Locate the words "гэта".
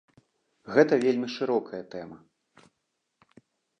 0.77-0.93